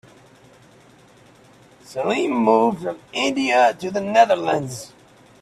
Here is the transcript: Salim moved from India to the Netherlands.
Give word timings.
Salim 1.83 2.31
moved 2.31 2.81
from 2.81 2.97
India 3.13 3.71
to 3.79 3.91
the 3.91 4.01
Netherlands. 4.01 4.91